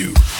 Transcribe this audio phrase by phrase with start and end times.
[0.00, 0.39] you.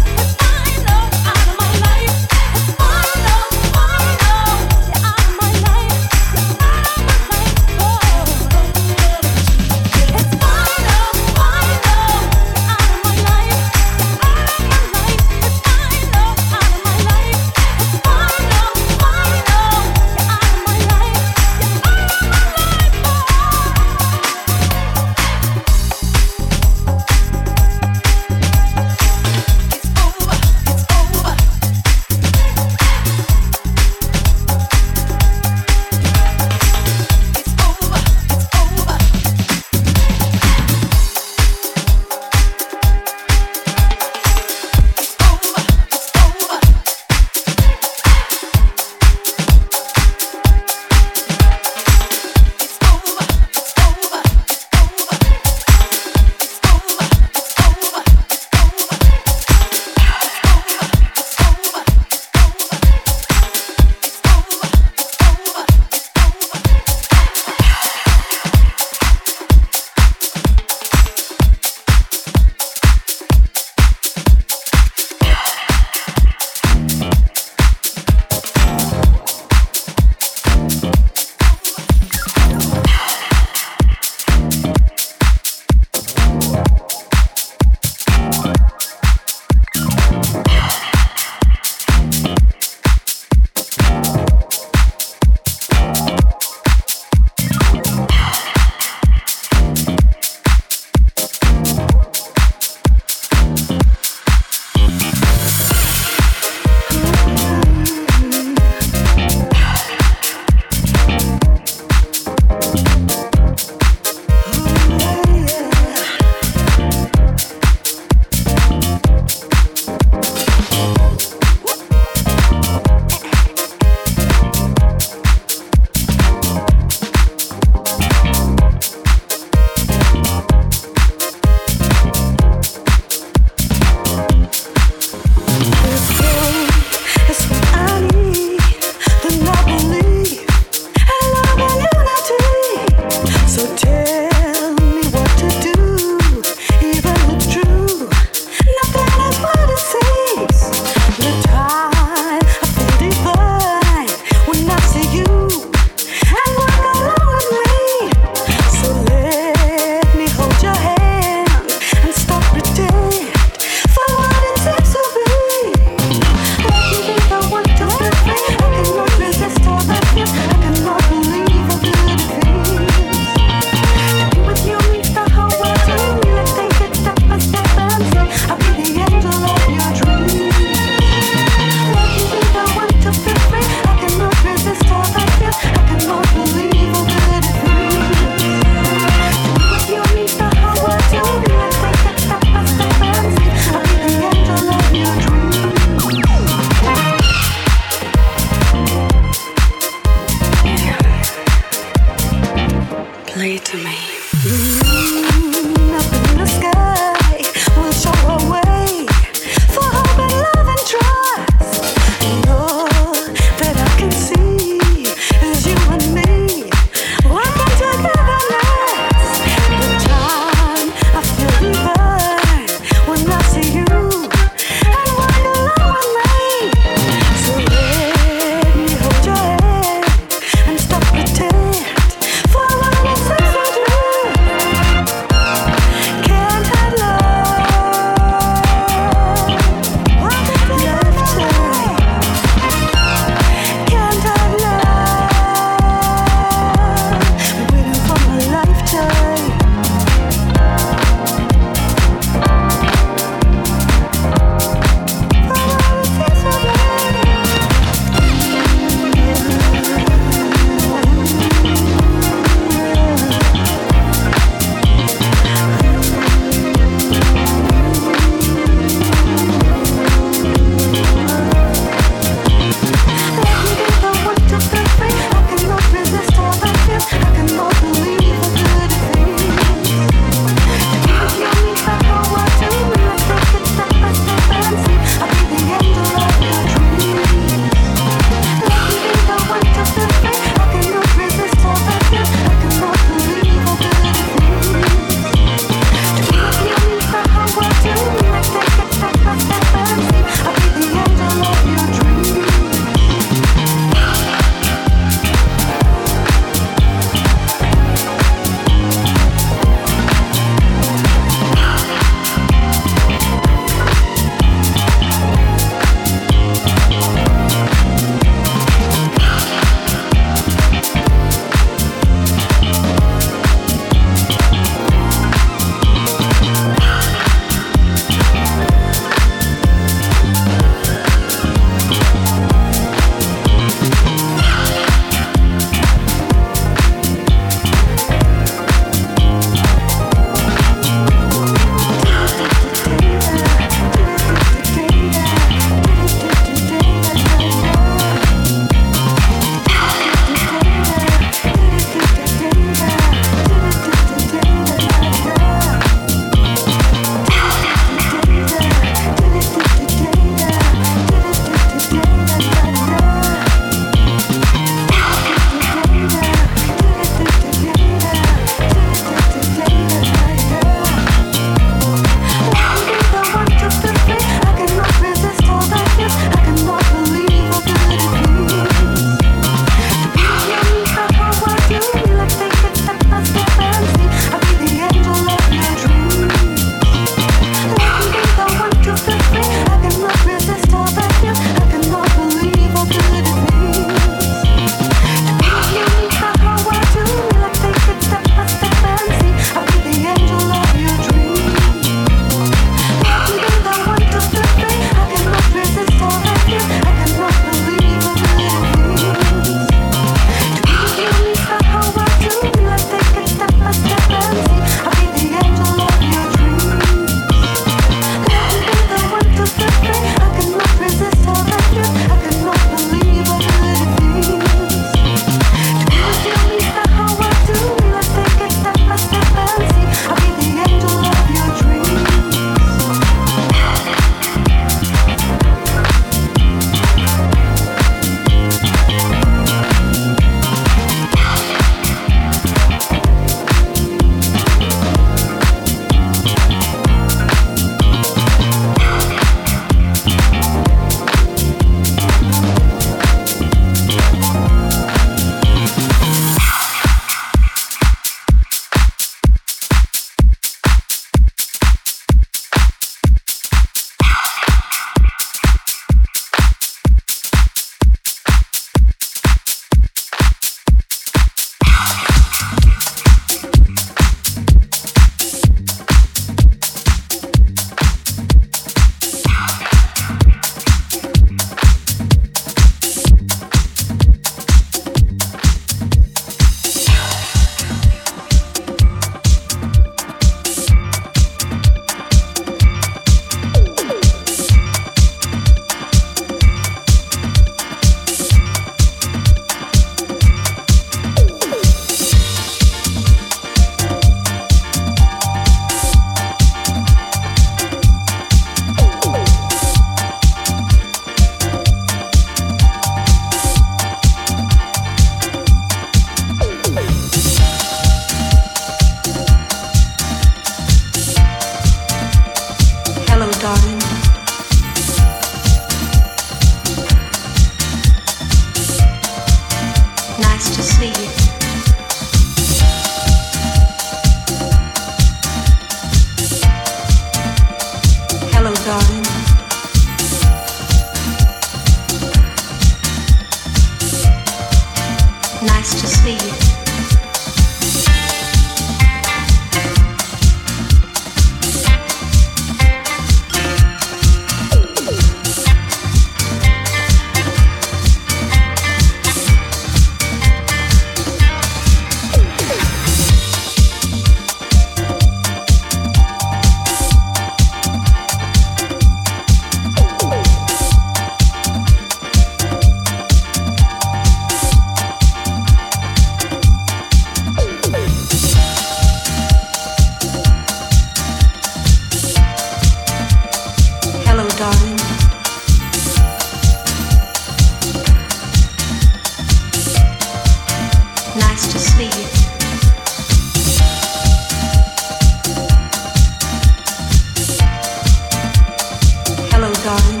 [599.63, 600.00] Hello,